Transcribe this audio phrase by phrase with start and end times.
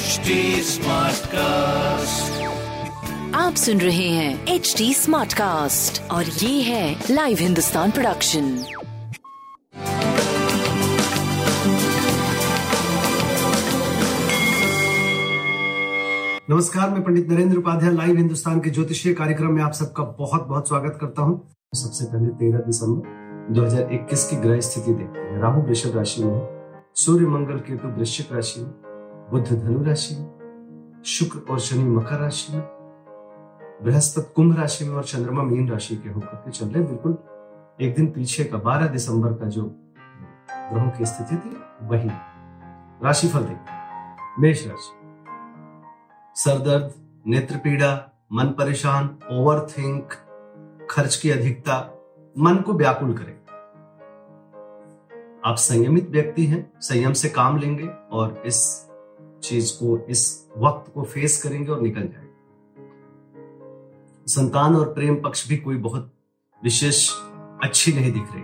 [0.00, 0.34] HD
[1.32, 2.42] cast
[3.34, 8.44] आप सुन रहे हैं एच डी स्मार्ट कास्ट और ये है लाइव हिंदुस्तान प्रोडक्शन
[16.50, 20.68] नमस्कार मैं पंडित नरेंद्र उपाध्याय लाइव हिंदुस्तान के ज्योतिषीय कार्यक्रम में आप सबका बहुत बहुत
[20.68, 25.96] स्वागत करता हूँ। सबसे पहले तेरह दिसंबर 2021 की ग्रह स्थिति देखते हैं। राहु वृषभ
[25.96, 26.40] राशि में
[26.94, 28.89] सूर्य मंगल केतु वृश्चिक राशि में।
[29.30, 32.62] बुद्ध धनु राशि में शुक्र और शनि मकर राशि में,
[33.84, 37.16] बृहस्पति कुंभ राशि में और चंद्रमा मीन राशि के होकर के चल रहे बिल्कुल
[37.80, 39.62] एक दिन पीछे का 12 दिसंबर का जो
[40.50, 42.10] ग्रहों की स्थिति थी, वही
[43.04, 44.98] राशिफल देखते मेष राशि।
[46.36, 46.94] सरदर्द
[47.26, 47.94] नेत्र पीड़ा
[48.32, 50.12] मन परेशान ओवर थिंक
[50.90, 51.78] खर्च की अधिकता,
[52.38, 53.38] मन को व्याकुल करे।
[55.44, 58.89] आप संयमित व्यक्ति हैं, संयम से काम लेंगे और इस
[59.42, 62.30] चीज़ को, इस वक्त को फेस करेंगे और निकल जाएँगे।
[64.26, 66.14] संतान और प्रेम पक्ष भी कोई बहुत
[66.64, 67.10] विशेष,
[67.64, 68.42] अच्छी नहीं दिख रही।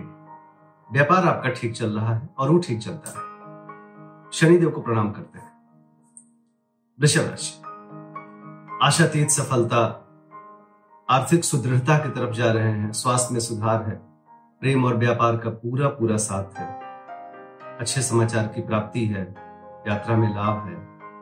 [0.91, 3.27] व्यापार आपका ठीक चल रहा है और वो ठीक चलता है।
[4.31, 5.51] शनिदेव को प्रणाम करते हैं।
[6.99, 7.61] वृषभ राशि।
[8.83, 10.03] आशातीत सफलता,
[11.09, 13.95] आर्थिक सुदृढ़ता की तरफ़ जा रहे हैं, स्वास्थ्य में सुधार है,
[14.59, 16.79] प्रेम और व्यापार का पूरा पूरा साथ है।
[17.79, 19.46] अच्छे समाचार की प्राप्ति है
[19.87, 20.75] यात्रा में लाभ है।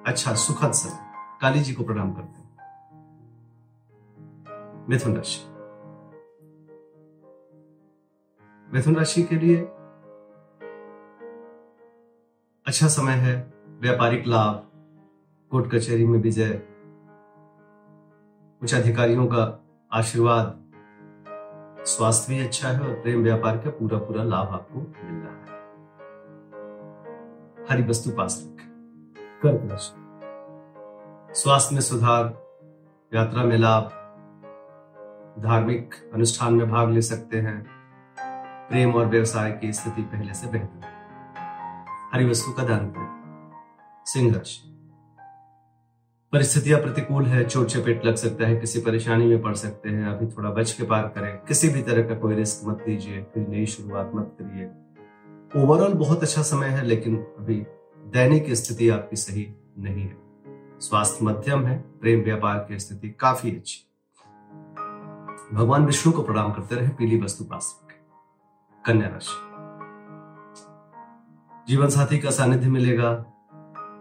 [0.04, 1.00] अच्छा सुखद समय
[1.42, 2.46] काली जी को प्रणाम करते हैं।
[4.90, 5.42] मिथुन राशि।
[8.74, 9.58] मिथुन राशि के लिए
[12.66, 14.72] अच्छा समय है, व्यापारिक लाभ,
[15.52, 16.62] कोर्ट कचहरी में विजय,
[18.62, 19.44] उच्च अधिकारियों का
[19.92, 20.62] आशीर्वाद।
[21.86, 25.55] स्वास्थ्य भी अच्छा है और प्रेम व्यापार का पूरा पूरा लाभ आपको मिल रहा है।
[27.72, 28.68] हरी वस्तु पास रखें।
[29.44, 29.94] कर्क राशि
[31.42, 32.26] स्वास्थ्य में सुधार,
[33.14, 33.84] यात्रा में लाभ,
[35.44, 37.66] धार्मिक अनुष्ठान में भाग ले सकते हैं।
[38.70, 40.82] प्रेम और व्यवसाय की स्थिति पहले से बेहतर
[42.14, 43.52] हरी वस्तु का दान करें।
[44.06, 44.72] सिंह राशि
[46.32, 50.28] परिस्थितियाँ प्रतिकूल है, चोट चपेट लग सकता है, किसी परेशानी में पड़ सकते हैं। अभी
[50.28, 53.66] थोड़ा बच के पार करें। किसी भी तरह का कोई रिस्क मत लीजिए फिर नई
[53.66, 54.72] शुरुआत मत करिए।
[55.56, 57.56] ओवरऑल बहुत अच्छा समय है, लेकिन अभी
[58.06, 60.18] दैनिक स्थिति आपकी सही नहीं है।
[60.80, 63.86] स्वास्थ्य मध्यम है, प्रेम व्यापार की स्थिति काफ़ी अच्छी।
[65.54, 67.82] भगवान विष्णु को प्रणाम करते रहे, पीली वस्तु पास
[68.86, 69.36] कन्या राशि।
[71.68, 73.14] जीवन साथी का सानिध्य मिलेगा।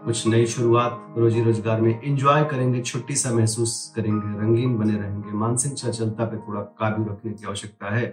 [0.04, 5.32] कुछ नई शुरुआत रोजी रोज़गार में एंजॉय करेंगे, छुट्टी सा महसूस करेंगे, रंगीन बने रहेंगे,
[5.32, 8.06] मानसिक चंचलता पे थोड़ा काबू रखने की आवश्यकता है।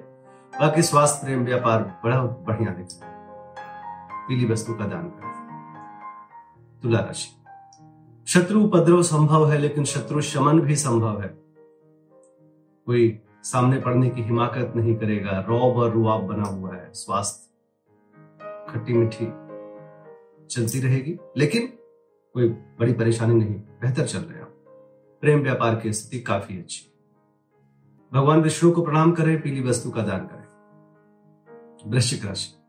[0.60, 3.21] बाकी स्वास्थ्य, प्रेम व्यापार बड़ा बढ़िया दिख है।
[4.28, 5.32] पीली वस्तु का दान करें
[6.84, 7.30] तुला राशि
[8.28, 11.28] शत्रु उपद्रव संभव है लेकिन शत्रु शमन भी संभव है
[12.88, 17.50] कोई सामने पड़ने की हिमाकत नहीं करेगा रौब और रुआब बना हुआ है स्वास्थ्य
[18.70, 19.26] खट्टी मिट्टी
[20.50, 21.68] चलती रहेगी लेकिन
[22.36, 22.50] कोई
[22.80, 24.48] बड़ी परेशानी नहीं बेहतर चल रहे हैं
[25.24, 26.88] प्रेम व्यापार की स्थिति काफ़ी अच्छी
[28.12, 32.61] भगवान विष्णु को प्रणाम करें पीली वस्तु का दान करें वृश्चिक राशि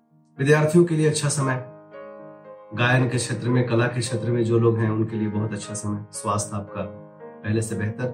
[0.43, 1.55] विद्यार्थियों के लिए अच्छा समय
[2.75, 5.75] गायन के क्षेत्र में कला के क्षेत्र में जो लोग हैं उनके लिए बहुत अच्छा
[5.75, 6.83] समय स्वास्थ्य आपका
[7.45, 8.09] पहले से बेहतर।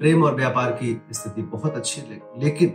[0.00, 2.68] प्रेम और व्यापार की स्थिति बहुत अच्छी ले, लेकिन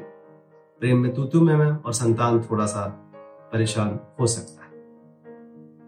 [0.82, 2.88] प्रेम में तूतु में मैं और संतान थोड़ा सा
[3.54, 4.72] परेशान हो सकता है।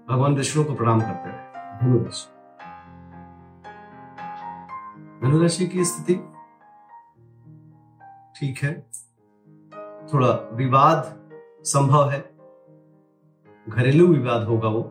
[0.09, 2.29] भगवान विष्णु को प्रणाम करते रहे धनुराशि।
[5.21, 6.15] धनुराशि की स्थिति
[8.39, 8.89] ठीक है।
[10.13, 11.15] थोड़ा विवाद
[11.63, 12.38] संभव है।
[13.69, 14.81] घरेलू विवाद होगा वो।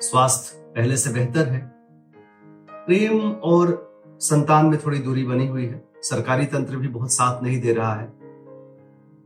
[0.00, 1.60] स्वास्थ्य पहले से बेहतर है।
[2.86, 3.72] प्रेम और
[4.20, 7.94] संतान में थोड़ी दूरी बनी हुई है। सरकारी तंत्र भी बहुत साथ नहीं दे रहा
[7.94, 8.06] है।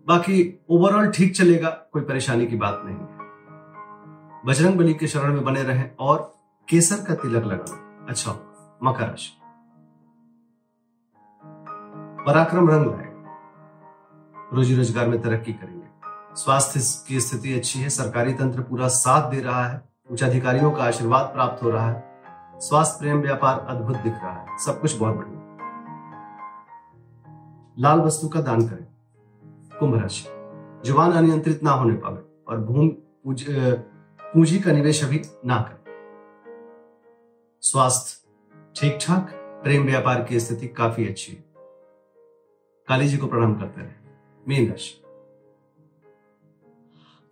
[0.07, 3.17] बाकी ओवरऑल ठीक चलेगा, कोई परेशानी की बात नहीं है।
[4.47, 6.19] बजरंग बली के शरण में बने रहें और
[6.69, 8.33] केसर का तिलक लगाना अच्छा
[8.83, 9.33] मकर राशि।
[12.25, 15.78] पराक्रम रंग लाएगा रोजी रोज़गार में तरक्की करेंगे
[16.39, 19.81] स्वास्थ्य की स्थिति अच्छी है, सरकारी तंत्र पूरा साथ दे रहा है
[20.11, 24.59] उच्च अधिकारियों का आशीर्वाद प्राप्त हो रहा है, स्वास्थ्य प्रेम व्यापार अद्भुत दिख रहा है,
[24.59, 25.37] सब कुछ बहुत बढ़िया।
[27.77, 28.87] लाल वस्तु का दान करें,
[29.79, 30.29] कुंभ राशि,
[30.85, 32.89] ज़ुबान अनियंत्रित ना होने पावे और भूमि
[33.25, 35.93] पूंजी का निवेश अभी ना करें।
[37.63, 39.31] स्वास्थ्य ठीक ठाक
[39.63, 41.45] प्रेम व्यापार की स्थिति काफ़ी अच्छी है।
[42.89, 45.01] काली जी को प्रणाम करते रहे। मीन राशि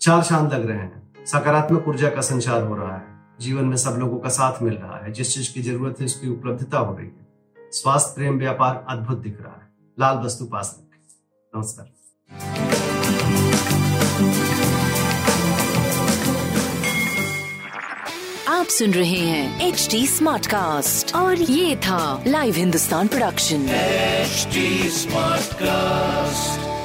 [0.00, 3.04] चार चाँद लग रहे हैं। सकारात्मक ऊर्जा का संचार हो रहा है।
[3.40, 6.28] जीवन में सब लोगों का साथ मिल रहा है। जिस चीज़ की ज़रूरत है उसकी
[6.28, 7.26] उपलब्धता हो रही है।
[7.72, 9.68] स्वास्थ्य प्रेम व्यापार अद्भुत दिख रहा है।
[10.00, 11.00] लाल वस्तु पास रखें।
[11.56, 11.86] नमस्कार।
[18.48, 25.44] आप सुन रहे हैं एच डी स्मार्ट कास्ट और ये था live Hindustan production smart
[25.44, 26.75] Smartcast.